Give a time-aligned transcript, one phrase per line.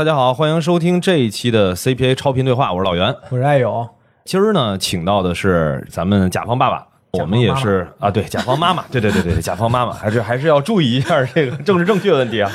[0.00, 3.14] 大家好，欢迎收听这一期的 CPA 超频对话，我是老袁。
[3.28, 3.86] 我是爱友，
[4.24, 12.50] 今儿呢，请到的是咱们甲方爸爸，我们也是啊，对，甲方妈妈，对对对对对，甲方妈妈，还是还是要注意一下这个政治正确问题啊。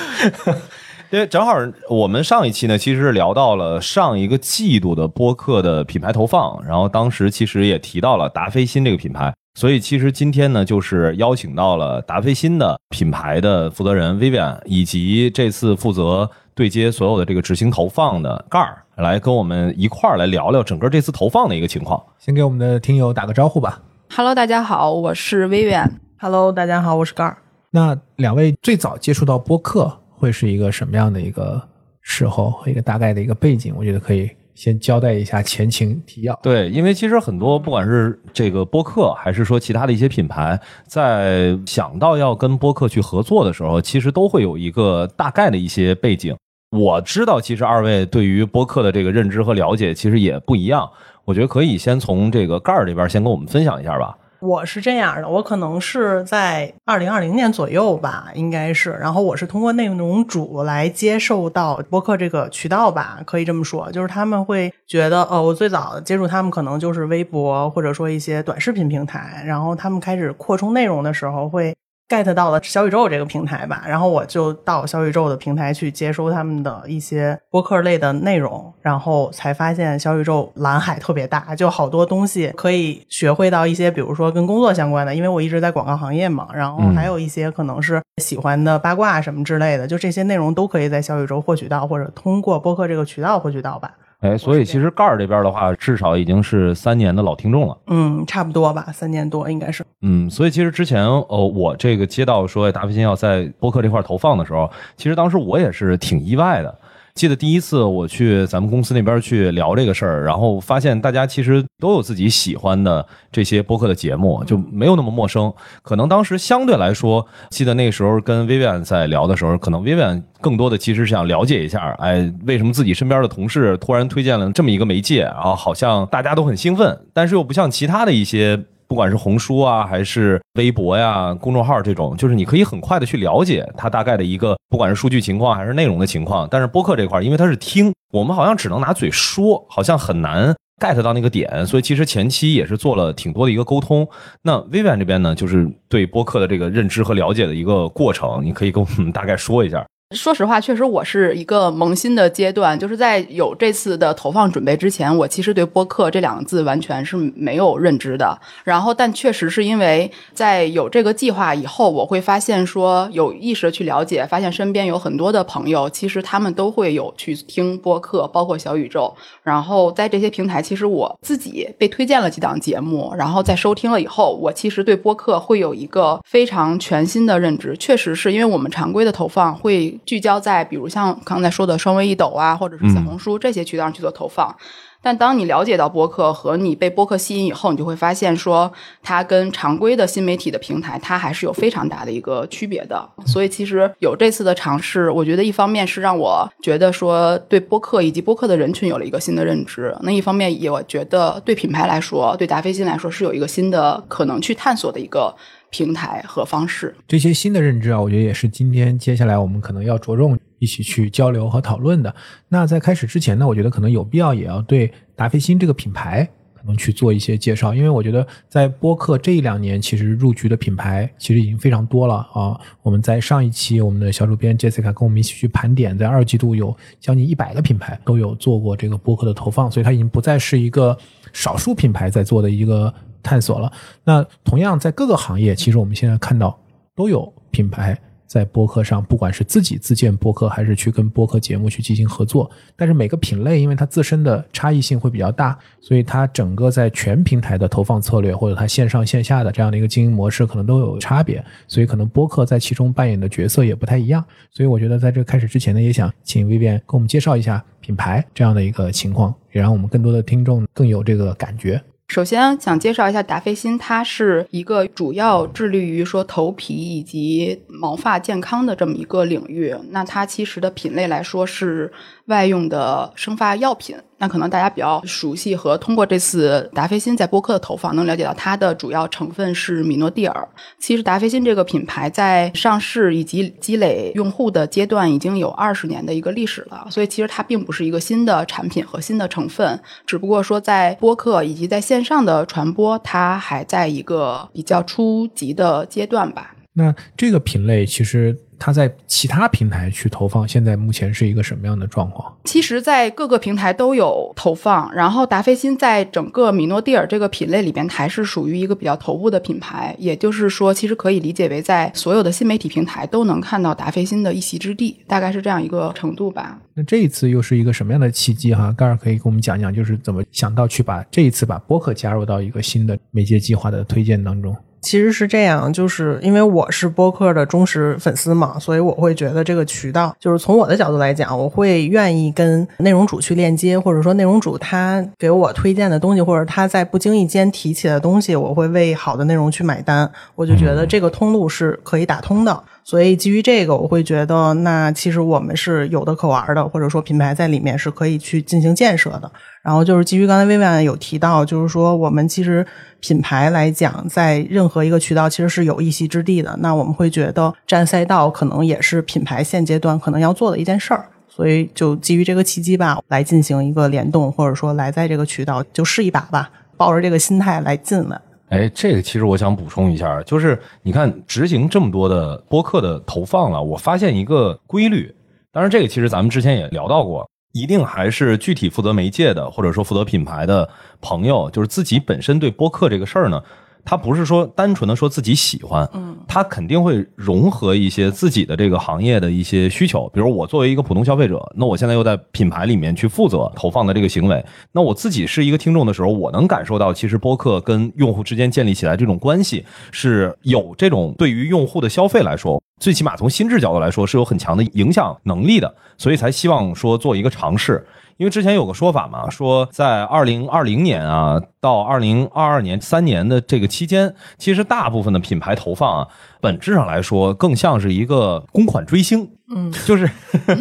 [1.13, 1.53] 因为正好
[1.87, 22.01] 我们上一期呢，其实是聊到了上一个季度的播客的品牌投放，然后当时其实也提到了达霏欣这个品牌，所以其实今天呢，就是邀请到了达霏欣的品牌的负责人 Vivian，以及这次负责对接所有的这个执行投放的盖儿，来跟我们一块儿来聊聊整个这次投放的一个情况。
[22.17, 23.81] 先给我们的听友打个招呼吧。
[24.15, 25.99] Hello，大家好，我是薇薇安。
[26.17, 27.37] Hello，大家好，我是盖儿。
[27.71, 31.61] 那两位最早接触到播客会是一个什么样的一个
[31.99, 33.73] 时候和一个大概的一个背景？
[33.77, 36.39] 我觉得可以先交代一下前情提要。
[36.41, 46.33] 对，因为其实很多不管是这个播客，还是说其他的一些品牌，在想到要跟播客去合作的时候，其实都会有一个大概的一些背景。
[46.71, 50.89] 我知道，其实二位对于播客的这个认知和了解，其实也不一样。
[51.23, 54.17] 我觉得可以先从这个盖儿这边先跟我们分享一下吧。
[54.41, 58.91] 我是这样的，我可能是在二零二零年左右吧，应该是。
[58.91, 71.73] 然后我是通过内容主来接受到播客这个渠道吧，可以这么说，就是他们会觉得，哦，我最早接触他们可能就是微博或者说一些短视频平台，然后他们开始扩充内容的时候会。
[72.07, 93.91] Get 到了小宇宙这个平台吧，然后我就到小宇宙的平台去接收他们的一些播客类的内容，然后才发现小宇宙蓝海特别大，就好多东西可以学会到一些，比如说跟工作相关的，因为我一直在广告行业嘛，然后还有一些可能是喜欢的八卦什么之类的，就这些内容都可以在小宇宙获取到，或者通过播客这个渠道获取到吧。
[94.25, 97.77] 哎，所以其实盖儿这边的话，至少已经是三年的老听众了。
[97.87, 99.85] 嗯，差不多吧，三年多应该是。
[100.01, 106.75] 嗯，所以其实之前呃，我这个接到说达芬奇要在播客这块投放的时候，其实当时我也是挺意外的。
[107.15, 115.51] 记得第一次我去咱们公司那边去聊这个事儿，然后发现大家其实都有自己喜欢的这些播客的节目，就没有那么陌生。
[115.81, 128.65] 可能当时相对来说，记得那时候跟 Vivian 在聊的时候，可能 Vivian 更多的其实是想了解一下，哎，为什么自己身边的同事突然推荐了这么一个媒介，然后好像大家都很兴奋，但是又不像其他的一些。
[128.87, 136.47] 不管是红书啊，还是微博呀、公众号这种，就是你可以很快的去了解它大概的一个，不管是数据情况还是内容的情况。
[136.49, 141.65] 但是播客这块，因为它是听，我们好像只能拿嘴说，好像很难 get 到那个点。
[141.65, 144.07] 所以其实前期也是做了挺多的一个沟通。
[144.43, 149.85] 那 Vivian 这边呢，就是对播客的这个认知和了解的一个过程，你可以跟我们大概说一下。
[150.11, 158.39] 说实话，确实我是一个萌新的阶段，就是在有这次的投放准备之前，我其实对播客这两个字完全是没有认知的。
[158.63, 169.11] 然后，但确实是因为在有这个计划以后，我会发现说有意识的去了解，发现身边有很多的朋友，其实他们都会有去听播客，包括小宇宙。
[169.41, 177.75] 然后在这些平台，其实我自己被推荐了几档节目，然后在收听了以后，我其实对播客会有一个非常全新的认知。
[177.77, 179.94] 确实是因为我们常规的投放会。
[180.05, 184.55] 聚焦在比如像刚才说的双微一抖啊，或者是小红书这些渠道上去做投放。
[185.01, 188.71] 但当你了解到播客和你被播客吸引以后，你就会发现说，
[189.03, 193.07] 它跟常规的新媒体的平台，它还是有非常大的一个区别的。
[193.27, 205.35] 所以其实有这次的尝试，我觉得一方面是让我觉得说对播客以及播客的人群有了一个新的认知，那一方面也我觉得对品牌来说，对达霏欣来说是有一个新的可能去探索的一个。
[205.75, 212.15] 平台和方式，这些新的认知啊，我觉得也是今天接下来我们可能要着重一起去交流和讨论的。
[212.47, 222.57] 那在开始之前呢，我觉得可能有必要也要对达霏欣这个品牌可能去做一些介绍，因为我觉得在播客这一两年，其实入局的品牌其实已经非常多了啊。
[222.81, 230.97] 我们在上一期，我们的小主编 Jessica 跟我们一起去盘点，在二季度有将近一百个品牌都有做过这个播客的投放，所以它已经不再是一个
[231.33, 232.93] 少数品牌在做的一个。
[233.25, 233.71] 探索了。
[234.03, 236.57] 那同样在各个行业，其实我们现在看到
[236.95, 254.23] 都有品牌在播客上，不管是自己自建播客，还是去跟播客节目去进行合作，但是每个品类因为它自身的差异性会比较大，所以它整个在全平台的投放策略或者它线上线下的这样的一个经营模式可能都有差别，所以可能播客在其中扮演的角色也不太一样。
[254.51, 261.79] 所以我觉得在这开始之前呢，也想请 Vivian 给我们介绍一下品牌这样的一个情况，也让我们更多的听众更有这个感觉。
[262.07, 269.75] 首先想介绍一下达霏欣，它是一个主要致力于说头皮以及毛发健康的这么一个领域。
[269.89, 271.91] 那它其实的品类来说是
[272.25, 273.97] 外用的生发药品。
[274.17, 280.47] 那可能大家比较熟悉和通过这次达霏欣在播客的投放，能了解到它的主要成分是米诺地尔。
[280.79, 296.54] 其实达霏欣这个品牌在上市以及积累用户的阶段已经有二十年的一个历史了，所以其实它并不是一个新的产品和新的成分，只不过说在播客以及在线上的传播，它还在一个比较初级的阶段吧。
[296.77, 302.35] 那这个品类其实它在其他平台去投放，现在目前是一个什么样的状况？
[302.43, 304.93] 其实，在各个平台都有投放。
[304.93, 309.95] 然后，达霏欣在整个米诺地尔这个品类里边，还是属于一个比较头部的品牌。
[309.97, 316.59] 也就是说，其实可以理解为，在所有的新媒体平台都能看到达霏欣的一席之地，大概是这样一个程度吧。
[316.73, 318.73] 那这一次又是一个什么样的契机哈？
[318.73, 324.53] 盖尔可以给我们讲讲，就是怎么想到去把这一次把播客加入到一个新的媒介计划的推荐当中。
[324.85, 340.07] 其实是这样，就是因为我是播客的忠实粉丝嘛，所以我会觉得这个渠道，就是从我的角度来讲，我会愿意跟内容主去链接，或者说内容主他给我推荐的东西，或者他在不经意间提起的东西，我会为好的内容去买单。
[340.35, 349.31] 我就觉得这个通路是可以打通的，所以基于这个，我会觉得那其实我们是有的可玩的，或者说品牌在里面是可以去进行建设的。
[349.63, 352.63] 然后就是基于刚才薇薇有提到，就是说我们其实
[352.99, 356.55] 品牌来讲，在任何一个渠道其实是有一席之地的。
[356.61, 368.21] 那我们会觉得占赛道可能也是品牌现阶段可能要做的一件事儿，所以就基于这个契机吧，来进行一个联动，或者说来在这个渠道就试一把吧，抱着这个心态来进来。
[368.49, 375.13] 哎，这个其实我想补充一下，就是你看执行这么多的播客的投放了，我发现一个规律。
[375.51, 377.27] 当然，这个其实咱们之前也聊到过。
[377.53, 380.67] 一定还是具体负责媒介的，或者说负责品牌的
[380.99, 383.41] 朋友，就是自己本身对播客这个事儿呢。
[383.85, 390.09] 他不是说单纯的说自己喜欢，嗯，他肯定会融合一些自己的这个行业的一些需求。
[390.11, 407.85] 比如我作为一个普通消费者，那我现在又在品牌里面去负责投放的这个行为，那我自己是一个听众的时候，我能感受到，其实播客跟用户之间建立起来这种关系是有这种对于用户的消费来说，最起码从心智角度来说是有很强的影响能力的，所以才希望说做一个尝试。
[408.17, 416.07] 因为之前有个说法嘛，说在二零二零年啊到二零二二年三年的这个期间，其实大部分的品牌投放啊，
[416.39, 420.09] 本质上来说更像是一个公款追星，嗯，就是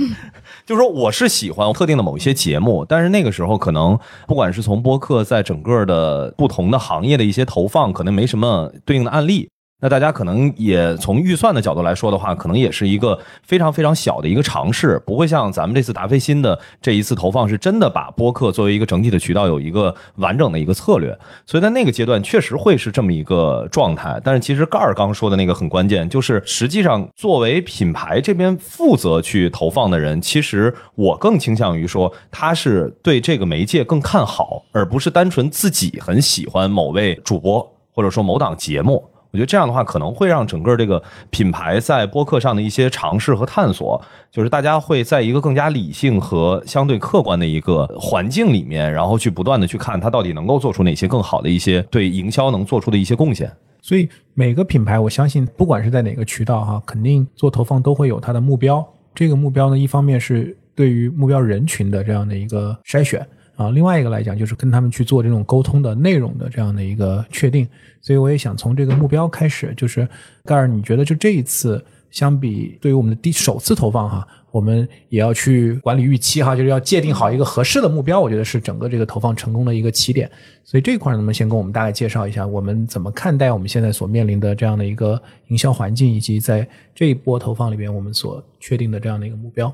[0.66, 9.48] 就是说我是喜欢特定的某一些节目，但是那个时候可能不管是从播客在整个的不同的行业的一些投放，可能没什么对应的案例。
[9.84, 21.14] 那大家可能也从预算的角度来说的话，可能也是一个非常非常小的一个尝试，不会像咱们这次达霏欣的这一次投放是真的把播客作为一个整体的渠道有一个完整的一个策略。
[21.44, 24.18] 所以在那个阶段确实会是这么一个状态。
[24.24, 39.04] 但是其实盖儿刚说的那个很关键，就是实际上作为品牌这边负责去投放的人，其实我更倾向于说他是对这个媒介更看好，而不是单纯自己很喜欢某位主播或者说某档节目。
[39.34, 44.00] 我觉得这样的话，可能会让整个这个品牌在播客上的一些尝试和探索，
[44.30, 53.50] 就是大家会在一个更加理性和相对客观的一个环境里面，然后去不断的去看它到底能够做出哪些更好的一些对营销能做出的一些贡献。
[53.82, 58.86] 所以每个品牌，我相信不管是在哪个渠道哈，肯定做投放都会有它的目标。
[59.16, 63.26] 这个目标呢，一方面是对于目标人群的这样的一个筛选。
[63.56, 67.68] 啊，另外一个来讲，就是跟他们去做这种沟通的内容的这样的一个确定，
[68.00, 70.08] 所以我也想从这个目标开始，就是
[70.44, 80.30] 盖尔，你觉得就这一次相比对于我们的第首次投放哈，我们也要去管理预期哈，就是要界定好一个合适的目标，我觉得是整个这个投放成功的一个起点。
[80.64, 89.72] 所以这一块能不能先跟我们大概介绍一下，我们怎么看待我们现在所面临的这样的一个营销环境，以及在这一波投放里边我们所确定的这样的一个目标？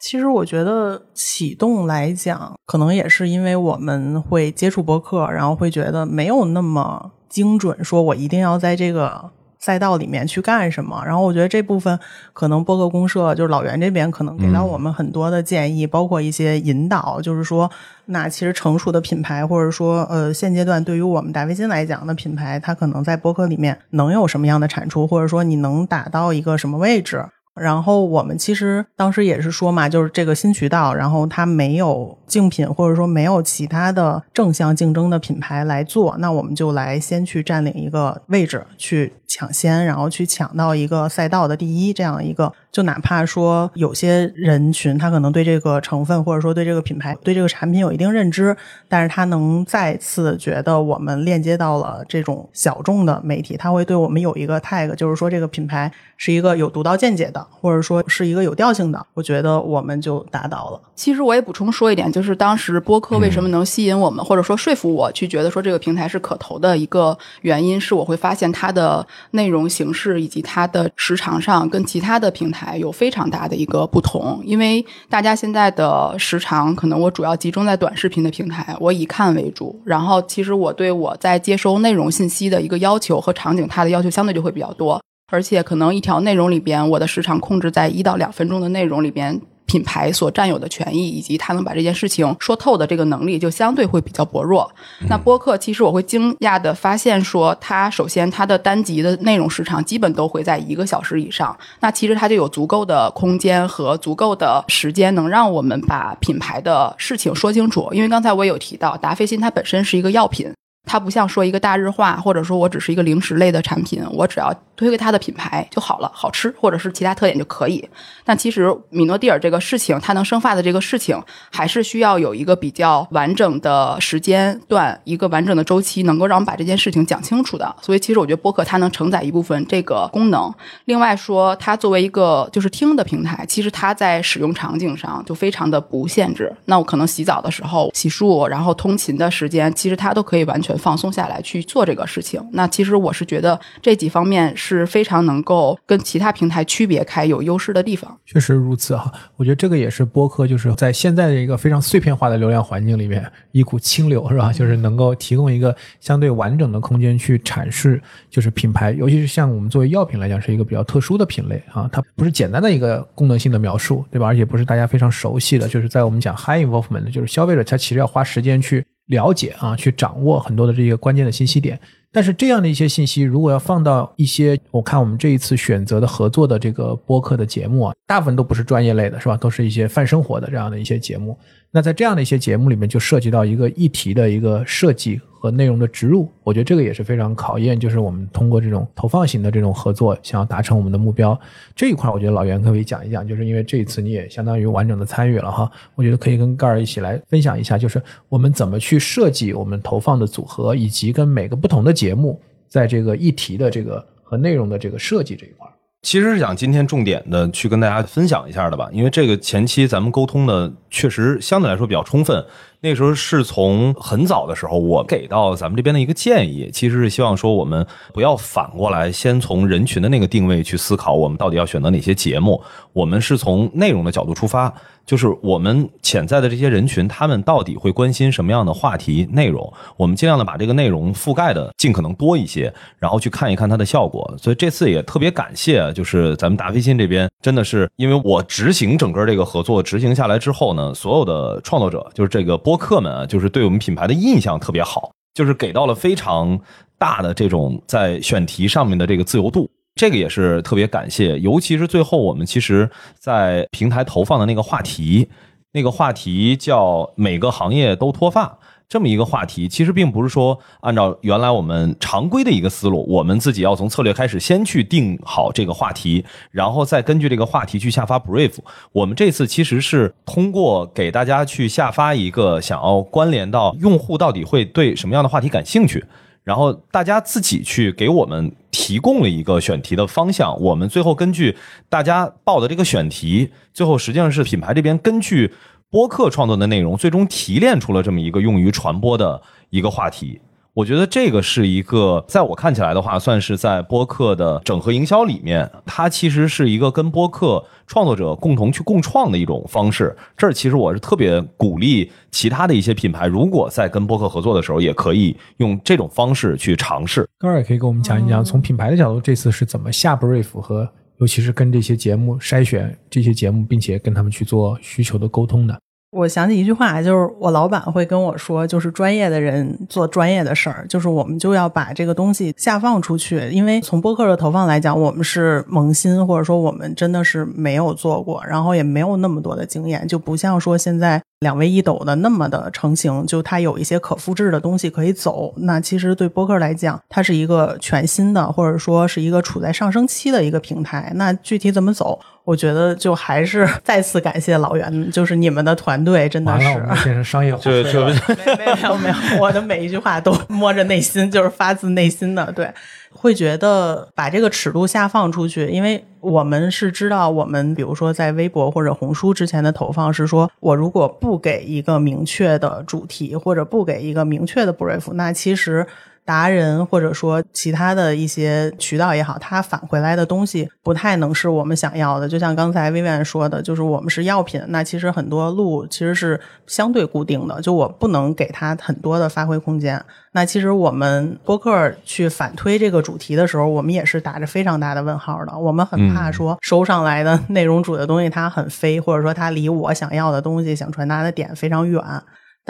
[0.00, 11.02] 其实我觉得启动来讲，可能也是因为我们会接触博客，然后会觉得没有那么精准，说我一定要在这个赛道里面去干什么。
[11.04, 12.00] 然后我觉得这部分
[12.32, 17.70] 可能播客公社就是老袁这边可能给到我们很多的建议，包括一些引导，就是说，
[18.06, 27.22] 那其实成熟的品牌或者说呃现阶段对于我们达菲新来讲的品牌，它可能在播客里面能有什么样的产出，或者说你能打到一个什么位置。
[27.60, 48.56] 然后我们其实当时也是说嘛，就是这个新渠道，然后它没有竞品，或者说没有其他的正向竞争的品牌来做，那我们就来先去占领一个位置，去抢先，然后去抢到一个赛道的第一，这样一个，就哪怕说有些人群他可能对这个成分，或者说对这个品牌、对这个产品有一定认知，
[48.88, 57.46] 但是他能再次觉得我们链接到了这种小众的媒体，他会对我们有一个 tag，就是说这个品牌是一个有独到见解的。
[57.60, 60.80] 或者说是一个有调性的，我觉得我们就达到了。
[60.94, 74.40] 其实我也补充说一点，就是当时播客为什么能吸引我们，或者说说服我去觉得说这个平台是可投的一个原因，是我会发现它的内容形式以及它的时长上跟其他的平台有非常大的一个不同。
[74.44, 79.80] 因为大家现在的时长，可能我主要集中在短视频的平台，我以看为主。
[79.84, 85.00] 然后其实我对我在接收内容信息的一个要求和场景，它的要求相对就会比较多。
[85.32, 94.68] 而且可能一条内容里边，我的时长控制在一到两分钟的内容里边，品牌所占有的权益以及他能把这件事情说透的这个能力，就相对会比较薄弱。
[95.08, 107.88] 那播客其实我会惊讶的发现，说它首先它的单集的内容时长基本都会在一个小时以上，那其实它就有足够的空间和足够的时间，能让我们把品牌的事情说清楚。
[107.92, 110.52] 因为刚才我有提到，达霏欣它本身是一个药品。
[110.86, 117.86] 它不像说一个大日化，或者说我只是一个零食类的产品，我只要推给它的品牌就好了，好吃或者是其他特点就可以。
[118.24, 121.20] 但其实米诺地尔这个事情，它能生发的这个事情，
[121.50, 127.76] 还是需要有一个比较完整的时间段，一个完整的周期，能够让我们把这件事情讲清楚的。
[127.80, 130.52] 所以其实我觉得播客它能承载一部分这个功能。
[130.86, 136.52] 另外说，它作为一个就是听的平台，其实它在使用场景上就非常的不限制。
[136.64, 140.69] 那我可能洗澡的时候、洗漱，然后通勤的时间，其实它都可以完全。
[140.76, 148.18] 放松下来去做这个事情，那其实我是觉得这几方面是非常能够跟其他平台区别开、有优势的地方。
[148.26, 154.52] 确实如此哈，我觉得这个也是播客就是在现在的一个非常碎片化的流量环境里面，一股清流是吧？
[154.52, 164.26] 就是能够提供一个相对完整的空间去阐释，就是品牌，尤其是像我们作为药品来讲，是一个比较特殊的品类啊，它不是简单的一个功能性的描述，对吧？
[164.26, 168.84] 而且不是大家非常熟悉的，就是在我们讲 high involvement，就是消费者他其实要花时间去。
[169.10, 171.78] 了解啊，去掌握很多的这些关键的信息点。
[172.12, 179.36] 但是这样的一些信息，如果要放到一些我看我们这一次选择的合作的这个播客的节目啊，大部分都不是专业类的，是吧？
[179.36, 181.38] 都是一些泛生活的这样的一些节目。
[181.72, 191.38] 那在这样的一些节目里面，就涉及到一个议题的一个设计和内容的植入，我觉得这个也是非常考验，就是我们通过这种投放型的这种合作，想要达成我们的目标
[191.76, 205.68] 这一块，我觉得老袁可以讲一讲，就是因为这一次你也相当于完整的参与了哈，我觉得可以跟盖儿一起来分享一下，就是我们怎么去设计我们投放的组合，以及跟每个不同的节目在这个议题的这个和内容的这个设计这一块。
[206.02, 212.44] 其实是想今天重点的去跟大家分享一下的吧，因为这个前期咱们沟通的确实相对来说比较充分。
[212.82, 222.62] 那时候是从很早的时候，我给到咱们这边的一个建议，其实是希望说我们不要反过来先从人群的那个定位去思考，我们到底要选择哪些节目。
[222.94, 224.72] 我们是从内容的角度出发，
[225.04, 234.34] 就是我们潜在的这些人群，他们到底会关心什么样的话题内容，我们尽量的把这个内容覆盖的尽可能多一些，然后去看一看它的效果。
[234.38, 242.56] 所以这次也特别感谢，就是咱们达飞信这边，真的是因为我执行整个这个合作执行下来之后呢，所有的创作者，就是这个。
[242.70, 246.56] 播客们啊，就是对我们品牌的印象特别好，就是给到了非常
[246.96, 251.36] 大的这种在选题上面的这个自由度，这个也是特别感谢。
[251.40, 255.28] 尤其是最后我们其实，在平台投放的那个话题，
[255.72, 258.56] 那个话题叫“每个行业都脱发”。
[258.90, 268.54] 这么一个话题，其实并不是说按照原来我们常规的一个思路，我们自己要从策略开始，先去定好这个话题，然后再根据这个话题去下发 brief。
[268.90, 276.04] 我们这次其实是通过给大家去下发一个想要关联到用户到底会对什么样的话题感兴趣，
[276.42, 280.60] 然后大家自己去给我们提供了一个选题的方向。
[280.60, 281.56] 我们最后根据
[281.88, 285.52] 大家报的这个选题，最后实际上是品牌这边根据。
[285.90, 290.40] 播客创作的内容最终提炼出了这么一个用于传播的一个话题。
[290.72, 300.16] 我觉得这个是一个，在我看起来的话，算是在播客的整合营销里面，它其实是一个跟播客创作者共同去共创的一种方式。
[300.36, 307.28] 这儿其实我是特别鼓励其他的一些品牌，如果在跟播客合作的时候，也可以用这种方式去尝试。
[307.36, 310.88] 高儿也可以跟我们讲一讲，从品牌的角度，这次是怎么下 brief 和
[311.20, 315.78] 尤其是跟这些节目筛选这些节目，并且跟他们去做需求的沟通的。
[316.12, 323.48] 我想起一句话，就是我老板会跟我说，就是专业的人做专业的事儿，就是我们就要把这个东西下放出去。
[323.50, 335.54] 因为从播客的投放来讲，我们是萌新，或者说我们真的是没有做过，然后也没有那么多的经验，就不像说现在两位一抖的那么的成型，就它有一些可复制的东西可以走。
[335.56, 341.10] 那其实对播客来讲，它是一个全新的，或者说是一个处在上升期的一个平台。
[341.14, 342.20] 那具体怎么走？
[342.44, 348.04] 我觉得就还是 再次感谢老袁，就是你们的团队真的是，我们变成商业化，就就
[348.44, 352.70] 没没有没有，我的每一句话都摸着内心，就是发自内心的，对，
[353.12, 365.86] 会觉得把这个尺度下放出去，因为我们是知道，我们比如说在微博或者红书之前的投放是说，我如果不给一个明确的主题，或者不给一个明确的 brief，那其实。
[366.30, 372.28] 达人或者说其他的一些渠道也好，他返回来的东西不太能是我们想要的。
[372.28, 380.00] 就像刚才薇薇说的，就是我们是药品，那其实很多路其实是相对固定的，就我不能给他很多的发挥空间。
[380.30, 385.58] 那其实我们播客去反推这个主题的时候，我们也是打着非常大的问号的。
[385.58, 392.00] 我们很怕说收上来的 内容主的东西它很飞，或者说它离我想要的东西想传达的点非常远。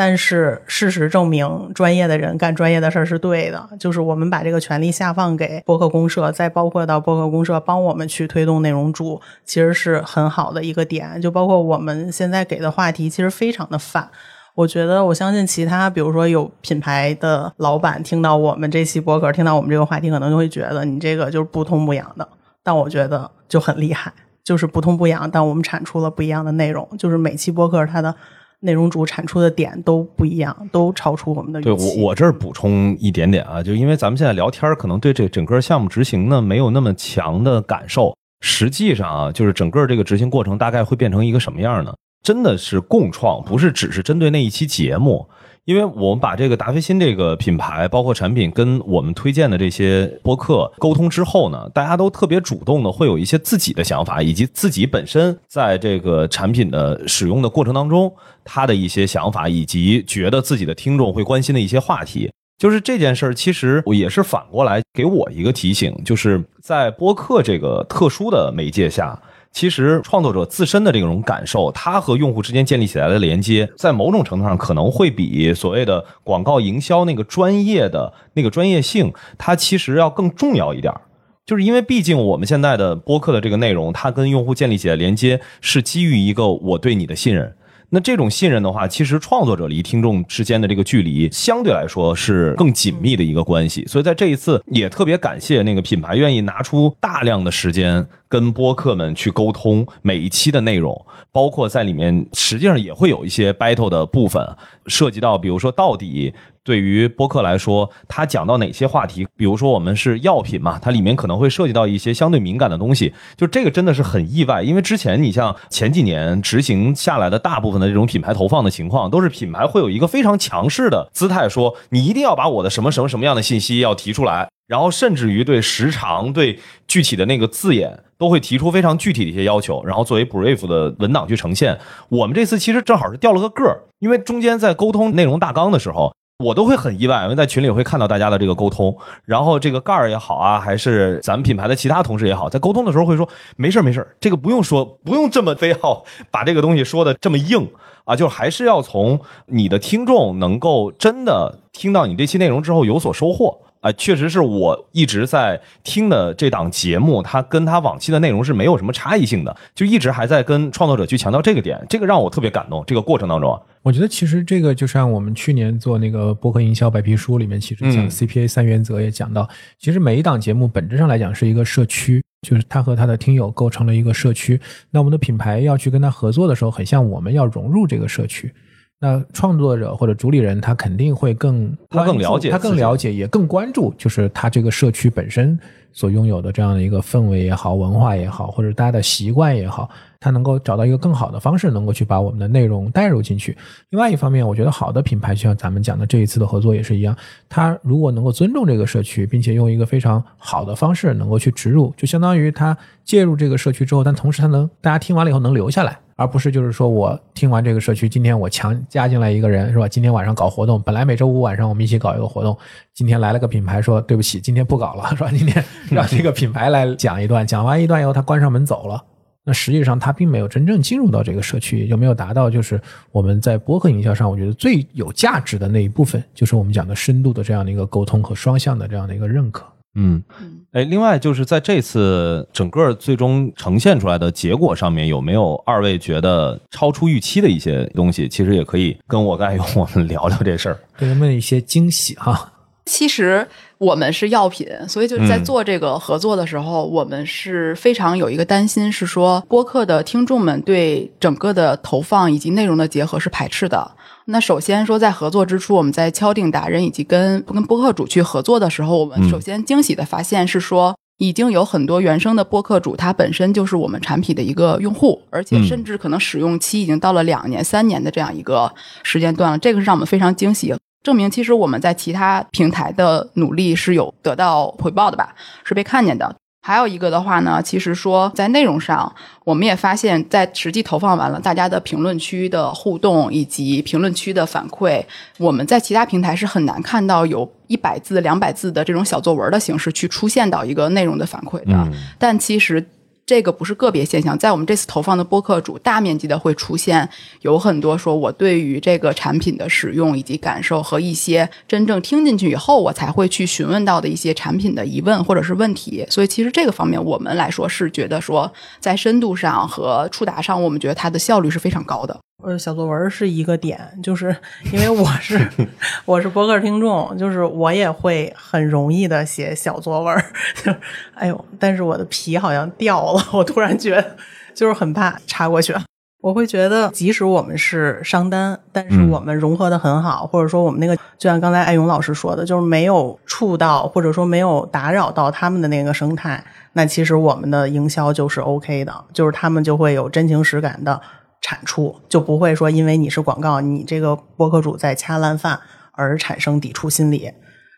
[0.03, 3.69] 但是事实证明，专业的人干专业的事儿是对的。
[3.79, 11.21] 就是我们把这个权利下放给播客公社，再包括到播客公社帮我们去推动内容主，其实是很好的一个点。
[11.21, 14.09] 就包括我们现在给的话题，其实非常的泛。
[14.55, 22.27] 我觉得，我相信其他，比如说有品牌的老板听到我们这期博客，听到我们这个话题，可能就会觉得你这个就是不痛不痒的。
[22.63, 24.11] 但我觉得就很厉害，
[24.43, 26.89] 就是不痛不痒，但我们产出了不一样的内容。
[26.97, 28.15] 就是每期博客它的。
[28.61, 31.69] 内容主产出的点都不一样，都超出我们的预期。
[31.69, 38.15] 对我，我这儿补充一点点啊，就因为咱们现在聊天，可能对这整个项目执行呢没有那么强的感受。
[38.43, 41.93] 实际上啊，就是整个这个执行过程大概会变成一个什么样呢？
[42.23, 45.27] 真的是共创，不是只是针对那一期节目。
[45.67, 58.13] 因为我们把这个达霏欣这个品牌，包括产品，跟我们推荐的这些播客沟通之后呢，大家都特别主动的，会有一些自己的想法，以及自己本身在这个产品的使用的过程当中，
[58.45, 62.31] 他的一些想法，以及觉得自己的听众会关心的一些话题。
[62.59, 69.19] 就是这件事儿，其实我也是反过来给我一个提醒，就是在播客这个特殊的媒介下。
[69.53, 80.95] 其实创作者自身的这种感受，他和用户之间建立起来的连接，在某种程度上可能会比所谓的广告营销那个专业的那个专业性，它其实要更重要一点。
[81.45, 87.53] 就是因为毕竟我们现在的播客的这个内容，它跟用户建立起来连接是基于一个我对你的信任。
[87.93, 93.85] 那这种信任的话，其实创作者离听众之间的这个距离相对来说是更紧密的一个关系。
[93.87, 98.07] 所以在这一次也特别感谢那个品牌愿意拿出大量的时间。
[98.31, 124.49] 跟播客们去沟通每一期的内容，包括在里面实际上也会有一些 battle 的部分，涉及到比如说到底对于播客来说，他讲到哪些话题，比如说我们是药品嘛，它里面可能会涉及到一些相对敏感的东西，就这个真的是很意外，因为之前你像前几年执行下来的大部分的这种品牌投放的情况，都是品牌会有一个非常强势的姿态，说你一定要把我的什么什么什么样的信息要提出来。
[124.71, 126.57] 然后甚至于对时长、对
[126.87, 131.77] 具体的那个字眼，都会提出非常具体的一些要求，然后作为 brief 的文档去呈现。
[132.09, 147.69] 我们这次其实正好是掉了个个儿，因为中间在沟通内容大纲的时候，我都会很意外，因为在群里会看到大家的这个沟通，然后这个盖儿也好啊，还是咱们品牌的其他同事也好，在沟通的时候会说没事没事这个不用说，不用这么非要把这个东西说的这么硬
[148.05, 153.63] 啊，就还是要从你的听众能够真的听到你这期内容之后有所收获。
[153.81, 162.85] 啊，确实是我一直在听的这档节目，它跟它往期的内容是没有什么差异性的，就一直还在跟创作者去强调这个点，这个让我特别感动。
[162.87, 174.61] 这个过程当中，我觉得其实这个就像我们去年做那个博客营销白皮书里面，其实讲 CPA 三原则也讲到，其实每一档节目本质上来讲是一个社区，就是他和他的听友构成了一个社区。
[174.91, 178.53] 那我们的品牌要去跟他合作的时候，很像我们要融入这个社区。
[179.01, 185.59] 那创作者或者主理人他肯定会更他更了解他更了解，也更关注，就是他这个社区本身
[185.93, 193.57] 所拥有的这样的一个氛围也好、文化也好，或者大家的习惯也好，他能够找到一个更好的方式，能够去把我们的内容带入进去。
[193.91, 197.17] 另外一方面，我觉得好的品牌，就像咱们讲的这一次的合作也是一样，
[197.49, 205.99] 他如果能够尊重这个社区，并且用一个非常好的方式能够去植入，就相当于他介入这个社区之后，但同时他能大家听完了以后能留下来。
[206.17, 209.89] 而不是就是说我听完这个社区，今天我强加进来一个人是吧？
[209.89, 212.55] 今天晚上搞活动，本来每周五晚上我们一起搞一个活动，
[212.95, 215.31] 今天来了个品牌说对不起，今天不搞了是吧？
[215.35, 219.03] 今天让这个品牌来讲一段，讲完一段以后他关上门走了。
[219.43, 222.79] 那实际上他并没有真正进入到这个社区，有没有达到就是
[223.11, 229.65] 我们在播客营销上，我觉得最有价值的那一部分，就是我们讲的深度的这样的一个沟通和双向的这样的一个认可。
[229.95, 238.29] 嗯嗯，哎，另外就是在这次整个最终呈现出来的结果上面，有没有二位觉得超出预期的一些东西？
[238.29, 240.79] 其实也可以跟我跟爱勇我们聊聊这事儿。
[240.99, 242.53] 给他们一些惊喜哈。
[242.91, 243.47] 其实
[243.79, 253.89] 我们是药品，所以就是在嗯做这个合作的时候，我们是非常有一个担心，是说播客的听众们对整个的投放以及内容的结合是排斥的。
[254.25, 260.97] 那首先说，在合作之初，我们在敲定达人以及跟跟播客主去合作的时候，我们嗯首先惊喜的发现是说。
[261.23, 268.73] 已经有很多原生的播客主，他本身就是我们产品的一个用户，而且嗯甚至可能使用期已经到了两年、三年的这样一个
[269.03, 269.59] 时间段了。
[269.59, 275.35] 这个是让我们非常惊喜，证明其实我们在其他平台的努力是有得到回报的吧，
[275.65, 276.35] 是被看见的。
[276.63, 279.11] 还有一个的话呢，其实说在内容上，
[279.45, 285.03] 我们也发现，在实际投放完了，大家的评论区的互动以及评论区的反馈，
[285.39, 291.73] 我们在其他平台是很难看到有一百字、两百字的这种小作文的形式去出现到一个内容的反馈的。
[291.73, 292.87] 嗯但其实
[293.31, 297.09] 这个不是个别现象，在我们这次投放的播客主，大面积的会出现
[297.43, 306.05] 有很多说我对于这个产品的使用以及感受和一些真正听进去以后，我才会去询问到的一些产品的疑问或者是问题。
[306.11, 312.19] 所以其实这个方面我们来说是觉得说，在深度上和触达上，我们觉得它的效率是非常高的。
[312.43, 314.35] 呃，小作文是一个点，就是
[314.73, 315.49] 因为我是
[316.05, 320.25] 我是博客听众，就是我也会很容易的写小作文，
[320.65, 320.73] 就
[321.15, 324.17] 哎呦，但是我的皮好像掉了， 我突然觉得
[324.55, 325.75] 就是很怕插过去。
[326.23, 341.01] 我会觉得，即使我们是商单，但是嗯我们融合的很好，或者说我们那个，就像刚才艾勇老师说的，就是没有触到或者说没有打扰到他们的那个生态，那其实我们的营销就是 OK 的，就是他们就会有真情实感的
[341.41, 345.61] 产出，就不会说因为你是广告，你这个播客主在掐烂饭
[345.93, 347.31] 而产生抵触心理。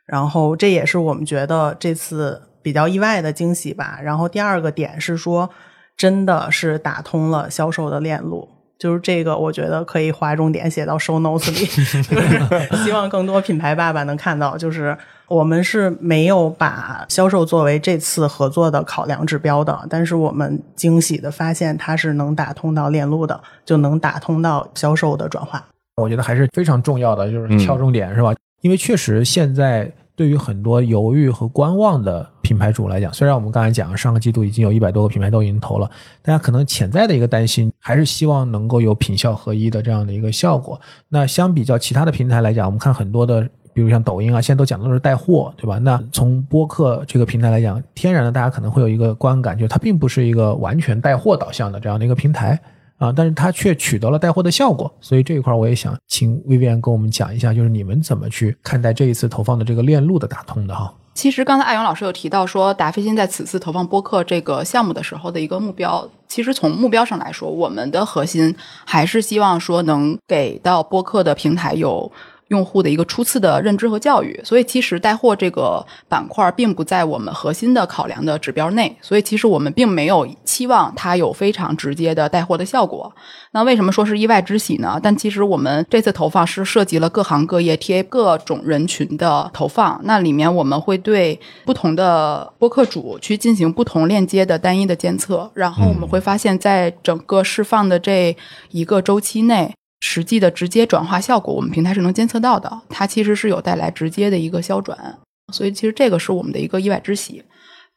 [0.06, 3.98] 然后这也是我们觉得这次比较意外的惊喜吧。
[4.02, 5.48] 然后第二个点是说，
[5.96, 8.48] 真的是打通了销售的链路。
[8.78, 11.64] 就是这个，我觉得可以划重点写到 show notes 里，
[12.02, 14.58] 就 是希望更多品牌爸爸能看到。
[14.58, 14.98] 就是
[15.32, 25.64] 我们是没有把销售作为这次合作的考量指标的，但是我们惊喜的发现它是能打通到链路的，就能打通到销售的转化。
[25.96, 28.34] 我觉得还是非常重要的，就是敲重点、是吧？
[28.60, 35.90] 因为确实现在对于很多犹豫和观望的品牌主来讲，虽然我们刚才讲上个季度已经有一百多个品牌都已经投了，
[36.20, 40.78] 大家可能潜在的一个担心还是希望能够有品效合一的这样的一个效果。
[41.08, 43.48] 那相比较其他的平台来讲，我们看很多的。
[43.72, 45.78] 比如像抖音啊，现在都讲的都是带货，对吧？
[45.78, 52.58] 那从播客这个平台来讲，天然的大家可能会有一个观感，就是它并不是一个完全带货导向的这样的一个平台。
[52.98, 60.94] 啊，但是它却取得了带货的效果，所以这一块我也想请 Vivian 跟我们讲一下，就是你们怎么去看待这一次投放的这个链路的打通的哈？
[61.12, 68.54] 其实刚才艾勇老师有提到说，达飞新在此次投放播客这个项目的时候的一个目标，其实从目标上来说，我们的核心
[68.86, 72.12] 还是希望说能给到播客的平台有。
[72.52, 83.10] 用户的一个初次的认知和教育，所以其实带货这个板块并不在我们核心的考量的指标内，所以其实我们并没有期望它有非常直接的带货的效果。
[83.52, 85.00] 那为什么说是意外之喜呢？
[85.02, 98.36] 但其实我们这次投放是涉及了各行各业、TA 各种人群的投放，那里面我们会对不同的播客主去进行不同链接的单一的监测，然后我们会发现，在整个释放的这
[98.70, 99.72] 一个周期内。
[100.04, 105.16] 实际的直接转化效果，我们平台是能监测到的，它其实是有带来直接的一个消转，
[105.52, 107.40] 所以其实这个是我们的一个意外之喜。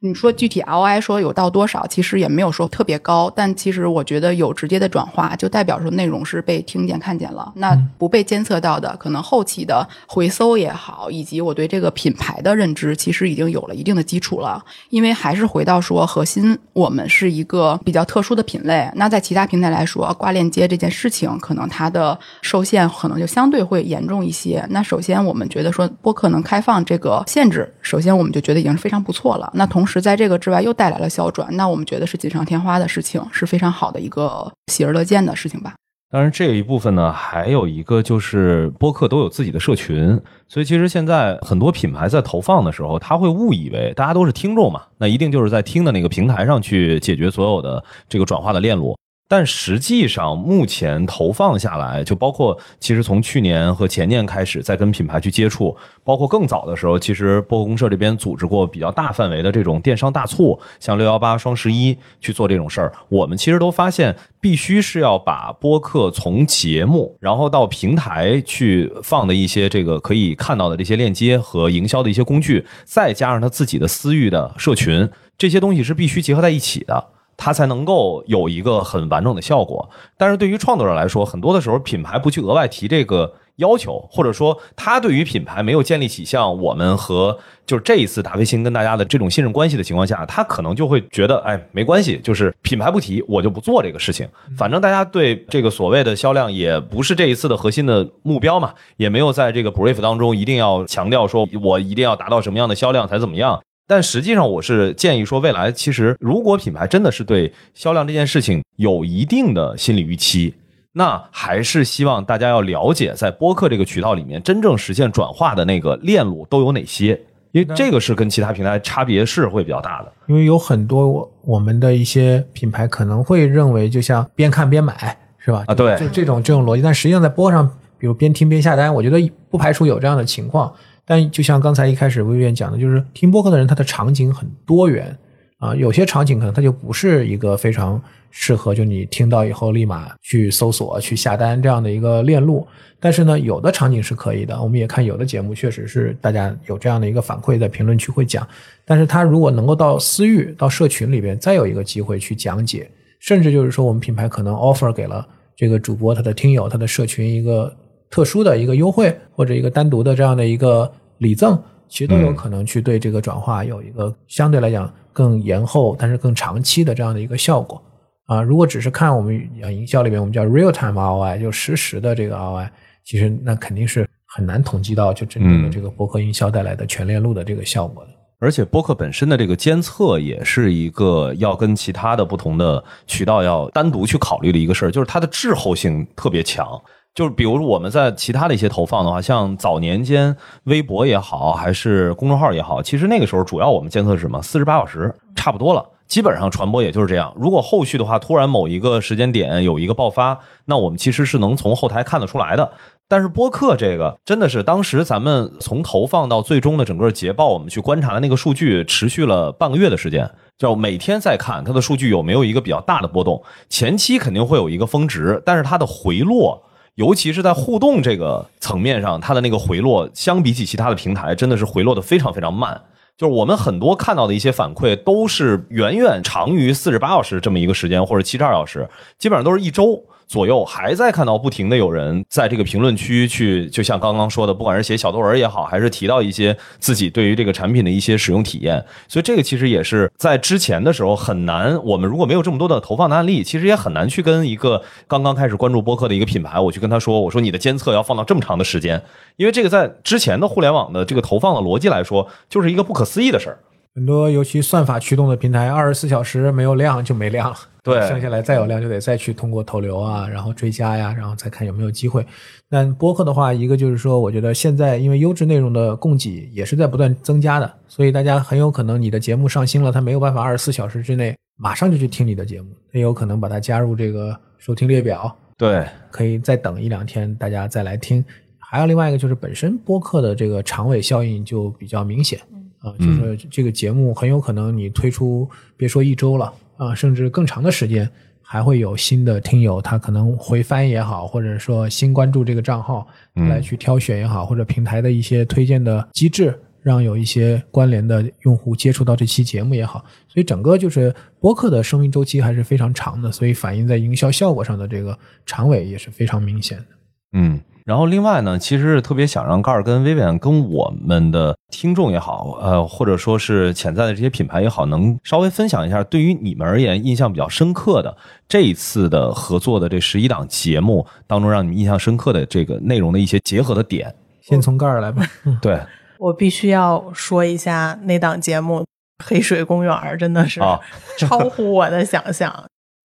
[0.06, 7.52] 你说具体 ROI 说有到多少，其实也没有说特别高，但其实我觉得有直接的转化，就代表说内容是被听见、看见了。
[7.56, 14.64] 那不被监测到的，可能后期的回搜也好，以及我对这个品牌的认知，其实已经有了一定的基础了。
[14.90, 18.88] 因为还是回到说，核心我们是一个比较特殊的品类。
[18.96, 24.64] 那在其他平台来说，挂链接这件事情，可能它的受限可能就相对会严重一些。
[24.70, 29.52] 那首先我们觉得说播客能开放这个限制，首先我们就觉得已经是非常不错了。
[29.56, 35.74] 那同时是在这个之外又带来了小转，那我们觉得是锦上添花的事情，是非常好的一个喜而乐见的事情吧。
[36.12, 48.96] 当然，这一部分呢，还有一个就是播客都有自己的社群，所以其实现在很多品牌在投放的时候，他会误以为大家都是听众嘛，那一定就是在听的那个平台上去解决所有的这个转化的链路。
[49.28, 62.94] 但实际上，目前投放下来，就包括其实从去年和前年开始，在跟品牌去接触，包括更早的时候，其实播客公社这边组织过比较大范围的这种电商大促，像六幺八、双十一去做这种事儿。
[63.10, 77.15] 我们其实都发现，必须是要把播客从节目，然后到平台去放的一些这个可以看到的这些链接和营销的一些工具，再加上他自己的私域的社群，这些东西是必须结合在一起的。
[77.38, 79.90] 它才能够有一个很完整的效果。
[80.18, 94.28] 但是对于创作者来说，很多的时候品牌不去额外提这个要求，或者说他对于品牌没有建立起像我们和就是这一次达菲星跟大家的这种信任关系的情况下，他可能就会觉得，哎，没关系，就是品牌不提，我就不做这个事情。
[94.58, 103.62] 反正大家对这个所谓的销量也不是这一次的核心的目标嘛，也没有在这个 brief 当中一定要强调说我一定要达到什么样的销量才怎么样。
[103.88, 110.56] 但实际上，我是建议说，未来其实如果品牌真的是对销量这件事情有一定的心理预期，
[110.92, 117.10] 那还是希望大家要了解，在播客这个渠道里面，真正实现转化的那个链路都有哪些，
[117.52, 120.12] 因为这个是跟其他平台差别是会比较大的。
[120.26, 125.64] 因为有很多我我们的一些品牌可能会认为，就像边看边买，是吧？
[125.68, 126.82] 啊，对，就这种这种逻辑。
[126.82, 127.70] 但实际上在播上，
[128.00, 130.74] 比如边听边下单，我觉得不排除有这样的情况。
[131.06, 135.16] 但就像刚才一开始魏院讲的，就是听播客的人，他的场景很多元
[135.60, 142.68] 啊，有些场景可能他就不是一个非常适合就你听到以后立马去搜索、去下单这样的一个链路。
[143.00, 144.60] 但是呢，有的场景是可以的。
[144.60, 148.48] 我们也看有的节目确实是大家有这样的一个反馈，在评论区会讲。
[148.84, 152.90] 但是他如果能够到私域、到社群里边，再有一个机会去讲解，
[153.20, 157.72] 甚至就是说我们品牌可能 offer 给了这个主播他的听友、他的社群一个。
[158.10, 167.82] 特殊的一个优惠或者一个单独的这样的一个礼赠，其实都有可能去对这个转化有一个相对来讲更延后，但是更长期的这样的一个效果
[168.26, 168.42] 啊。
[168.42, 172.70] 如果只是看我们营销里面我们叫 real time ROI，就实时的这个 ROI，
[173.04, 178.10] 其实那肯定是很难统计到就真正的这个博客营销带来的全链路的这个效果的。
[178.40, 186.80] 而且播客本身的这个监测也是一个要跟其他的不同的渠道要单独去考虑的一个事儿，就是它的滞后性特别强。
[187.16, 194.42] 就是比如说我们在其他的一些投放的话，像早年间微博也好，还是公众号也好，其实那个时候主要我们监测是什么？
[194.42, 197.34] 四十八小时差不多了，基本上传播也就是这样。
[197.38, 202.70] 如果后续的话，突然某一个时间点有一个爆发，那我们其实是能从后台看得出来的。
[203.08, 213.42] 但是播客这个真的是当时咱们从投放到最终的整个捷报，我们去观察的那个数据持续了半个月的时间，就每天在看它的数据有没有一个比较大的波动。
[213.70, 216.62] 前期肯定会有一个峰值，但是它的回落。
[216.96, 222.82] 尤其是在互动这个层面上，它的那个回落，相比起其他的平台，真的是回落的非常非常慢。
[223.18, 230.04] 就是我们很多看到的一些反馈，都是远远长于四十八小时这么一个时间，或者七十二小时，基本上都是一周。
[230.28, 241.82] 左右还在看到不停的有人在这个评论区去，就像刚刚说的，不管是写小作文也好，还是提到一些自己对于这个产品的一些使用体验，所以这个其实也是在之前的时候很难。
[241.84, 249.02] 我们如果没有这么多的投放的案例，其实也很难去跟一个刚刚开始关注播客的一个品牌，我去跟他说，我说你的监测要放到这么长的时间，
[249.38, 253.60] 因为这个在之前的互联网的这个投放的逻辑来说，就是一个不可思议的事儿。
[253.96, 257.58] 很多尤其算法驱动的平台，二十四小时没有量就没量了。
[257.82, 262.26] 对，剩下来再有量就得再去通过投流啊，然后追加呀，然后再看有没有机会。
[262.70, 275.34] 但播客的话，一个就是说，我觉得现在因为优质内容的供给也是在不断增加的，所以大家很有可能你的节目上新了，他没有办法二十四小时之内马上就去听你的节目，他有可能把它加入这个收听列表。
[275.56, 278.22] 对，可以再等一两天，大家再来听。
[278.60, 282.38] 还有另外一个就是本身播客的这个长尾效应就比较明显。
[282.86, 288.08] 啊，就是这个节目很有可能你推出别说一周了啊，甚至更长的时间，
[288.44, 305.18] 还会有新的听友他可能回翻也好，或者说新关注这个账号来去挑选也好，或者平台的一些推荐的机制，让有一些关联的用户接触到这期节目也好，所以整个就是播客的生命周期还是非常长的，所以反映在营销效果上的这个
[305.48, 306.86] 长尾也是非常明显的。
[307.34, 318.18] 嗯，然后另外呢，其实是特别想让盖儿跟薇薇跟我们的听众也好，呃，或者说是潜在的这些品牌也好，能稍微分享一下对于你们而言印象比较深刻的
[318.48, 324.14] 这一次的合作的这十一档节目当中，让你们印象深刻的这个内容的一些结合的点。
[324.42, 325.24] 先从盖儿来吧。
[325.62, 325.80] 对，
[326.18, 328.80] 我必须要说一下那档节目
[329.24, 330.80] 《黑水公园》，真的是啊
[331.20, 332.52] 超乎我的想象。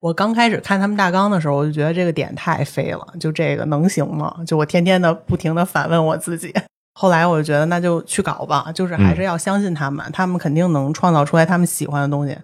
[0.01, 4.35] 我刚开始看他们大纲的时候，我就觉得这个点太飞了，就这个能行吗？
[4.47, 6.55] 就我天天的不停的反问我自己。
[6.95, 12.37] 后来我就觉得那就去搞吧，就是还是要相信他们，他们肯定能创造出来他们喜欢的东西。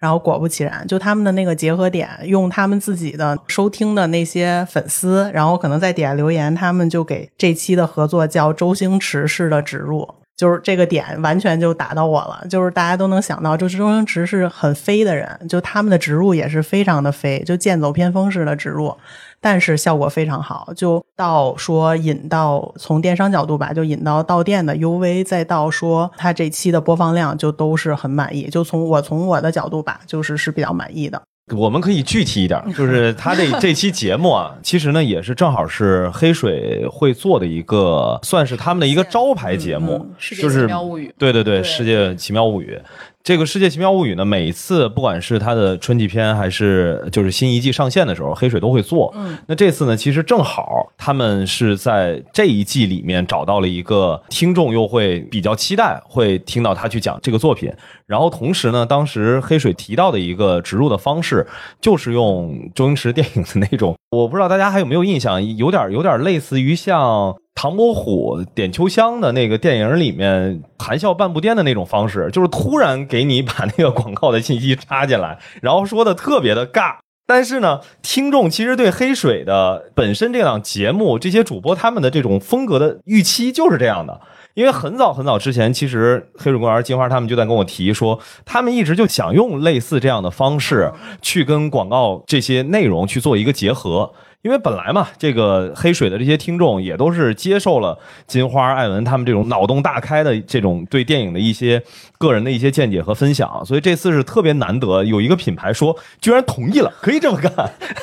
[0.00, 10.06] 然后果不其然，就他们的那个结合点，用他们自己的收听的那些粉丝，然后可能在底下留言，他们就给这期的合作叫周星驰式的植入。
[10.36, 18.96] 就是这个点完全就打到我了，就是大家都能想到，就是周星驰是很飞的人，就他们的植入也是非常的飞，就剑走偏锋式的植入，
[19.40, 31.22] 但是效果非常好，就到说引到从电商角度吧，就引到到店的 UV，再到说他这期的播放量就都是很满意，就从我从我的角度吧，就是是比较满意的。
[31.52, 42.80] 我们可以具体一点， 就是他这这期节目啊， 其实呢也是正好是黑水会做的一个，算是他们的一个招牌节目，世界奇就是妙物语对对对，对世界奇妙物语。
[43.24, 49.10] 这个《世界奇妙物语》呢，每次不管是它的春季片还是就是新一季上线的时候，黑水都会做。
[49.16, 57.72] 嗯，那这次呢，其实正好他们是在这一季里面找到了一个听众，又会比较期待会听到他去讲这个作品。
[58.06, 61.46] 然后同时呢，当时黑水提到的一个植入的方式，
[61.80, 67.34] 就是用周星驰电影的那种，我不知道大家还有没有印象，有点有点类似于像。
[67.54, 76.96] 唐伯虎点秋香的那个电影里面含笑半步癫的那种方式，就是突然给你把那个广告的信息插进来，然后说的特别的尬。
[77.26, 84.20] 但是呢，听众其实对黑水的本身这档节目，这些主播他们的这种风格的预期就是这样的。
[84.52, 94.12] 因为很早很早之前，其实黑水公园金花他们就在跟我提说，他们一直就想用类似这样的方式去跟广告这些内容去做一个结合。
[94.44, 101.82] 因为本来嘛，这个黑水的这些听众也都是接受了金花、艾文他们这种脑洞大开的这种对电影的一些
[102.24, 107.52] 个人的一些见解和分享，所以这次是特别难得有一个品牌说居然同意了，可以这么干。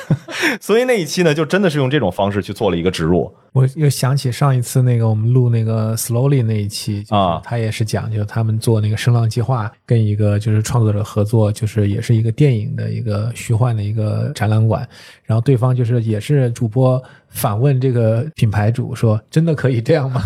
[0.60, 3.34] 所以那一期呢，就真的是用这种方式去做了一个植入。
[3.52, 14.88] 我又想起上一次那个我们录那个 Slowly 那一期啊他也是讲，就他们做那个声浪计划，跟一个就是创作者合作，就是也是一个电影的一个虚幻的一个展览馆，
[15.24, 20.22] 然后对方就是也是主播反问这个品牌主说：“真的可以这样吗？”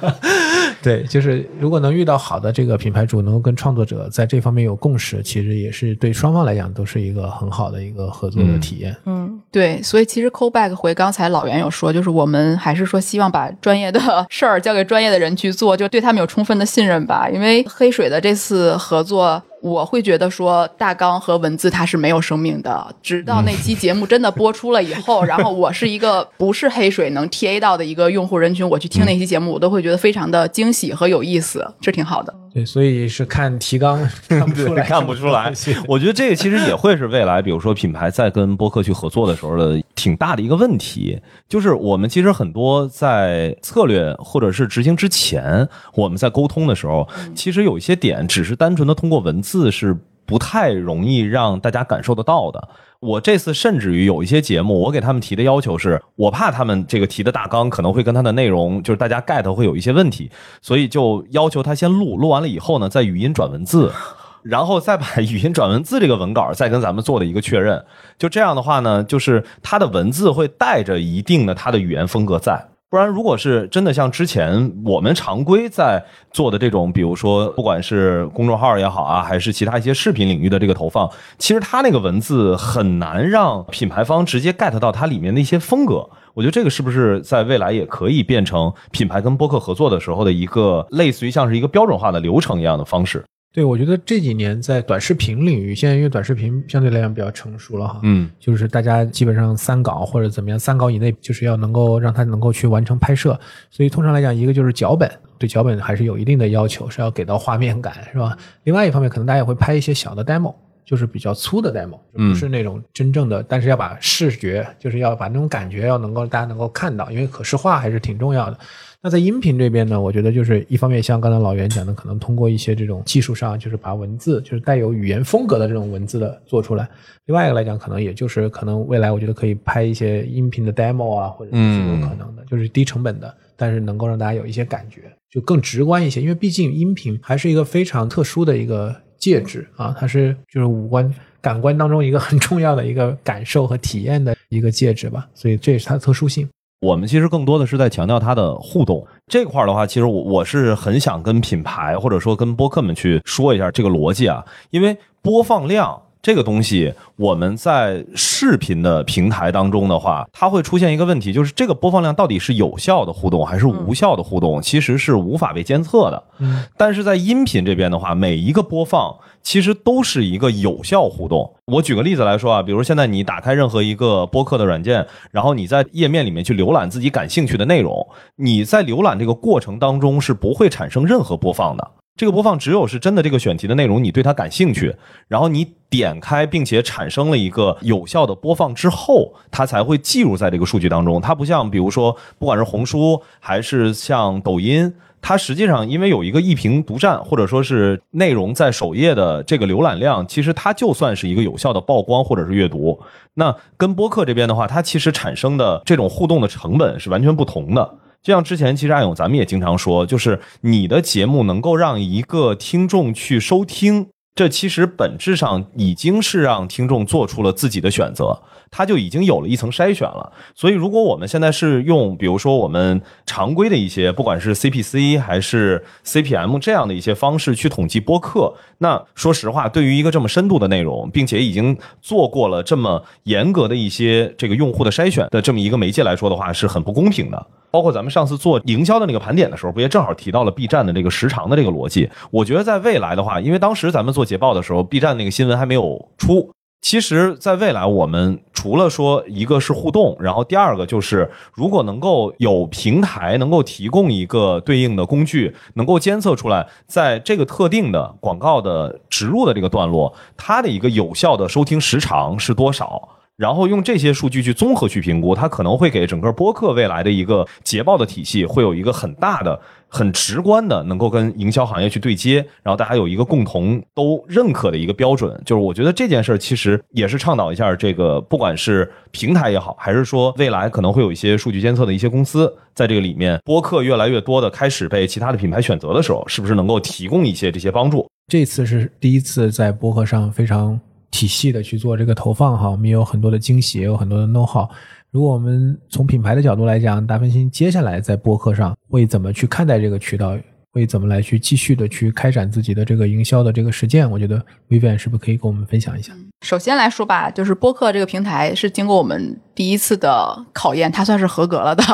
[0.82, 8.94] 对，就是如果能遇到好的这个品牌主，能够跟创作者在这方面有共识，其实也是对双方来讲都是一个很好的一个合作的体验。
[9.06, 17.28] 嗯，对，所以其实 call back 回刚才老袁有说，就是我们还是说希望把专业的事儿交给专业的人去做，就对他们有充分的信任吧。
[17.30, 32.41] 因为黑水的这次合作，我会觉得说大纲和文字它是没有生命的，直到那期节目真的播出了以后，然后我是一个不是黑水能 TA 到的一个用户人群，我去听那期节目，我都会觉得非常的惊喜和有意思，这挺好的。
[32.54, 35.52] 对，所以是看提纲 看不出来，看不出来。
[35.88, 52.68] 我觉得这个其实也会是未来，比如说品牌在跟播客去合作的时候的挺大的一个问题，就是我们其实很多在策略或者是执行之前，我们在沟通的时候，其实有一些点只是单纯的通过文字是不太容易让大家感受得到的。
[53.02, 63.92] 我这次甚至于有一些节目，我给他们提的要求是，我怕他们这个提的大纲可能会跟他的内容就是大家 get 会有一些问题，所以就要求他先录，录完了以后呢，再语音转文字。
[64.44, 67.84] 然后再把语音转文字这个文稿再跟咱们做的一个确认，
[68.18, 72.71] 就这样的话呢，就是它的文字会带着一定的它的语言风格在。
[72.92, 86.06] 不然，如果是真的像之前我们常规在做的这种，比如说不管是公众号也好啊，还是其他一些视频领域的这个投放，其实它那个文字很难让品牌方直接 get 到它里面的一些风格。
[86.34, 93.24] 我觉得这个是不是在未来也可以变成品牌跟播客合作的时候的一个类似于像是一个标准化的流程一样的方式？
[93.52, 103.38] 对，我觉得这几年在短视频领域，现在因为短视频相对来讲比较成熟了哈，嗯，就是大家基本上三稿或者怎么样，三稿以内就是要能够让它能够去完成拍摄，
[103.70, 108.34] 所以通常来讲，一个就是脚本，对脚本还是有一定的要求，是要给到画面感，是吧？
[108.64, 110.54] 另外一方面，可能大家也会拍一些小的 demo。
[110.92, 118.58] 就是比较粗的 demo，嗯不是那种真正的，但是要把视觉，就是要把那种感觉要能够大家能够看到，因为可视化还是挺重要的。
[119.00, 126.86] 那在音频这边呢，我觉得就是一方面像刚才老袁讲的，可能通过一些这种技术上，就是把文字就是带有语言风格的这种文字的做出来。
[127.24, 136.20] 另外一个来讲，可能也就是可能未来我觉得可以拍一些音频的 demo 啊，或者是有可能的，就是低成本的，但是能够让大家有一些感觉，就更直观一些。
[136.20, 146.48] 因为毕竟音频还是一个非常特殊的一个介质啊，它是就是五官感官当中一个很重要的一个感受和体验的一个介质吧，所以这也是它的特殊性。
[146.80, 166.22] 我们其实更多的是在强调它的互动这块儿的话，其实我我是很想跟品牌或者说跟播客们去说一下这个逻辑啊，因为播放量这个东西，我们在视频的平台当中的话，它会出现一个问题，就是这个播放量到底是有效的互动还是无效的互动，其实是无法被监测的。
[166.38, 171.52] 嗯，但是在音频这边的话，每一个播放其实都是一个有效互动。
[171.66, 181.90] 我举个例子来说啊，比如现在你打开任何一个播客的软件，然后你在页面里面去浏览自己感兴趣的内容，你在浏览这个过程当中是不会产生任何播放的。
[182.14, 184.94] 这个播放只有是真的这个选题的内容，你对它感兴趣，
[185.28, 191.20] 然后你点开并且产生了一个有效的播放之后，它才会记录在这个数据当中。
[191.22, 194.92] 它不像比如说，不管是红书还是像抖音，
[195.22, 203.00] 它实际上因为有一个一屏独占，或者说是内容在首页的这个浏览量，其实它就算是一个有效的曝光或者是阅读。
[203.34, 207.94] 那跟播客这边的话，它其实产生的这种互动的成本是完全不同的。
[208.22, 220.32] 就像之前其实暗勇咱们也经常说，就是你的节目能够让一个听众去收听，这其实本质上已经是让听众做出了自己的选择，他就已经有了一层筛选了。
[220.54, 237.46] 所以如果我们现在是用，比如说我们常规的一些，不管是 CPC 还是 CPM 这样的一些方式去统计播客，那说实话，对于一个这么深度的内容，并且已经做过了这么严格的一些这个用户的筛选的这么一个媒介来说的话，是很不公平的。
[237.72, 242.08] 包括咱们上次做营销的那个盘点的时候，不也正好提到了 B 站的这个时长的这个逻辑？
[242.30, 246.52] 我觉得在未来的话，因为当时咱们做捷报的时候，B 站那个新闻还没有出。
[246.82, 263.08] 其实，在未来，我们除了说一个是互动，然后第二个就是，如果能够有平台能够提供一个对应的工具，能够监测出来，在这个特定的广告的植入的这个段落，它的一个有效的收听时长是多少？
[263.42, 275.36] 然后用这些数据去综合去评估，它可能会给整个播客未来的一个捷报的体系，会有一个很大的、很直观的，能够跟营销行业去对接，然后大家有一个共同都认可的一个标准。
[275.44, 288.08] 就是我觉得这件事儿其实也是倡导一下这个，不管是平台也好，还是说未来可能会有一些数据监测的一些公司在这个里面，播客越来越多的开始被其他的品牌选择的时候，是不是能够提供一些这些帮助？
[288.28, 290.78] 这次是第一次在播客上非常
[291.12, 294.68] 体系的去做这个投放哈，我们也有很多的惊喜，也有很多的 know how。
[295.12, 300.36] 如果我们从品牌的角度来讲，达芬奇接下来在播客上会怎么去看待这个渠道？
[300.74, 304.10] 会怎么来去继续的去开展自己的这个营销的这个实践？
[304.10, 306.14] 我觉得 Vivian 是不是可以跟我们分享一下？
[306.40, 311.84] 首先来说吧，就是播客这个平台是经过我们第一次的考验，它算是合格了的。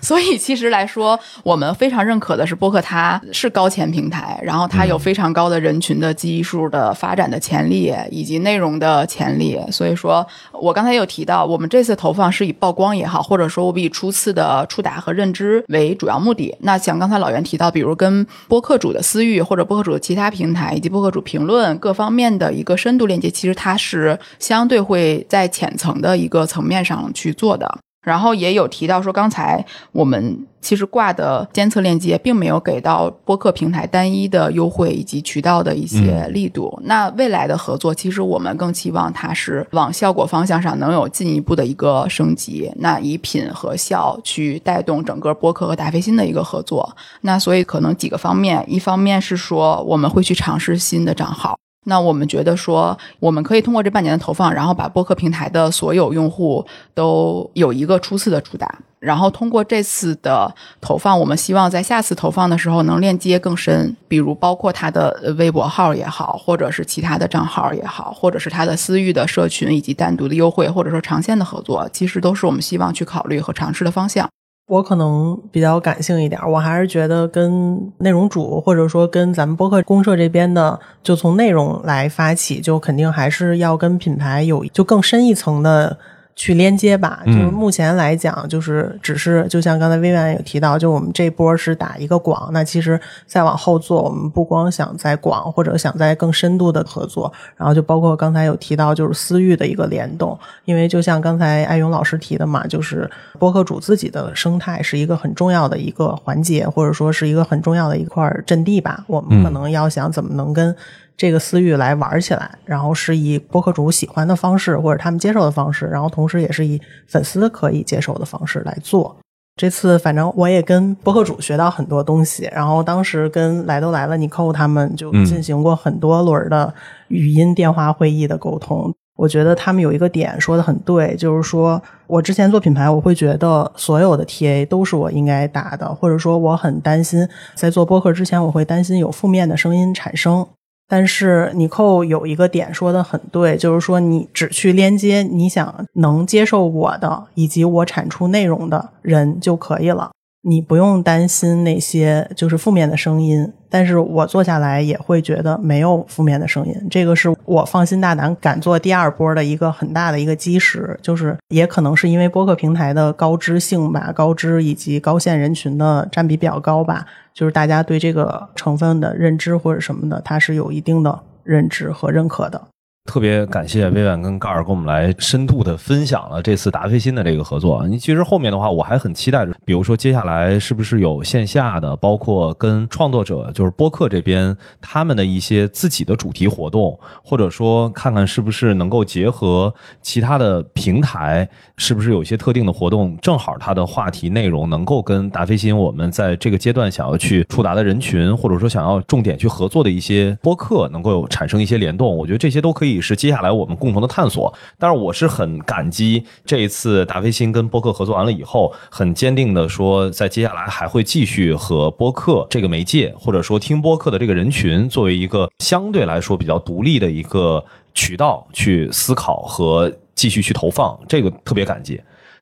[0.00, 9.58] 所以其实来说，我们非常认可的是播客它是高潜平台，然后它有非常高的人群的基数的发展的潜力以及内容的潜力。
[9.70, 16.54] 所以说我刚才有提到，我们这次投放是以曝光也好，或者说我们以初次的触达和认知为主要目的。
[16.60, 27.78] 那像刚才老袁提到，比如跟播客主的私域或者播客主的其他平台以及播客主评论各方面的一个深度链接，其实它是相对会在浅层的一个层面上去做的。
[28.08, 36.76] 然后也有提到说，刚才我们其实挂的监测链接并没有给到播客平台单一的优惠以及渠道的一些力度。
[36.84, 42.72] 那未来的合作，其实我们更期望它是往效果方向上能有进一步的一个升级。
[42.76, 46.96] 那以品和效去带动整个播客和达菲新的一个合作。
[47.20, 51.58] 那所以可能几个方面，一方面是说我们会去尝试新的账号。
[51.88, 56.64] 那我们觉得说，我们可以通过这半年的投放，然后把播客平台的所有用户
[56.94, 74.28] 都有一个初次的触达，然后通过这次的投放，我们希望在下次投放的时候能链接更深，比如包括他的微博号也好，或者是其他的账号也好，或者是他的私域的社群以及单独的优惠，或者说长线的合作，其实都是我们希望去考虑和尝试的方向。
[74.68, 85.98] 我可能比较感性一点，我还是觉得跟内容主或者说跟咱们播客公社这边的，就从内容来发起，就肯定还是要跟品牌有就更深一层的
[86.38, 87.20] 去连接吧。
[87.26, 109.04] 就嗯是目前来讲，就是只是就像刚才薇薇有提到，就我们这波是打一个广，那其实再往后做，我们不光想在广，或者想在更深度的合作，然后就包括刚才有提到就是私域的一个联动，因为就像刚才艾勇老师提的嘛，就是播客主自己的生态是一个很重要的一个环节，或者说是一个很重要的一块阵地吧。
[109.08, 110.74] 我们可能要想怎么能跟
[111.18, 119.14] 这个私域来玩起来，然后是以播客主喜欢的方式或者他们接受的方式，然后同时也是以粉丝可以接受的方式来做。
[119.56, 126.72] 这次反正我也跟播客主学到很多东西，然后当时跟来都来了你扣他们就嗯进行过很多轮的
[127.08, 128.94] 语音电话会议的沟通。
[129.16, 140.46] 我觉得他们有一个点说的很对，就是说我之前做品牌，我会觉得所有的 TA 都是我应该打的，或者说我很担心在做播客之前，我会担心有负面的声音产生。
[140.88, 150.10] 但是尼寇有一个点说的很对，就是说你只去连接你想能接受我的以及我产出内容的人就可以了，
[150.42, 153.52] 你不用担心那些就是负面的声音。
[153.70, 172.68] 但是我做下来也会觉得没有负面的声音，这个是我放心大胆敢做第二波的一个很大的一个基石，就是也可能是因为播客平台的高知性吧，高知以及高线人群的占比比较高吧，就是大家对这个成分的认知或者什么的，它是有一定的认知和认可的。
[173.08, 177.86] 特别感谢薇婉跟盖尔跟我们来深度的分享了这次达飞新的这个合作。
[177.88, 191.48] 你其实后面的话，我还很期待，比如说接下来是不是有线下的，包括跟创作者，就是播客这边他们的一些自己的主题活动，或者说看看是不是能够结合其他的平台，
[191.78, 202.14] 是不是有一些特定的活动，正好它的话题内容能够跟达飞新我们在这个阶段想要去触达的人群，或者说想要重点去合作的一些播客，能够产生一些联动。
[202.14, 204.52] 我觉得这些都可以是接下来我们共同的探索。
[204.78, 222.00] 但是我是很感激这一次达飞新跟播客合作完了以后，很坚定的说，在接下来还会继续和播客这个媒介，或者说听播客的这个人群，作为一个相对来说比较独立的一个渠道去思考和继续去投放，这个特别感激。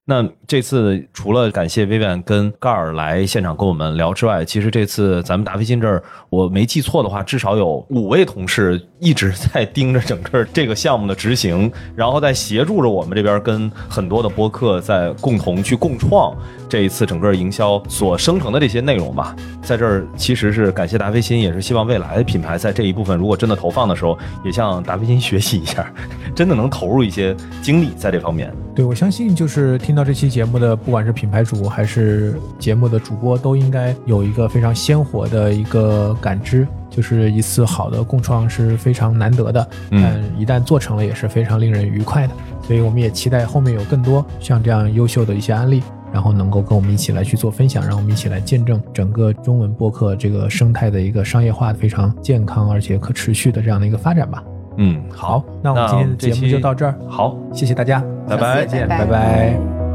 [0.08, 6.00] 那这次除了感谢薇薇跟盖尔来现场跟我们聊之外，其实这次咱们达飞新这儿，
[6.30, 16.34] 我没记错的话，至少有五位同事一直在盯着整个这个项目的执行，然后在协助着我们这边跟很多的播客在共同去共创
[16.68, 19.36] 这一次整个营销所生成的这些内容吧。
[19.62, 25.92] 在这儿其实是感谢达菲新，也是希望未来品牌在这一部分如果真的投放的时候，也向达菲新学习一下，
[26.34, 28.50] 真的能投入一些精力在这方面。
[28.74, 36.66] 对，我相信就是听到这期节目的，不管是品牌主还是节目的主播，都应该有一个非常鲜活的一个感知，
[36.96, 42.32] 就是一次好的共创是非常难得的，嗯但一旦做成了也是非常令人愉快的。
[42.62, 45.82] 所以我们也期待后面有更多像这样优秀的一些案例，
[46.12, 54.42] 然后能够跟我们一起来去做分享，让我们一起来见证整个中文播客这个生态的一个商业化非常健康而且可持续的这样的一个发展吧。
[54.78, 59.85] 嗯，好，那我们今天的节目就到这儿，好，谢谢大家，拜拜再见，拜拜拜拜